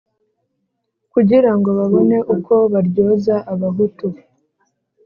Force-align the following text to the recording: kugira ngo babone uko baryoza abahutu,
kugira 1.13 1.51
ngo 1.57 1.69
babone 1.79 2.17
uko 2.35 2.53
baryoza 2.73 3.35
abahutu, 3.53 4.07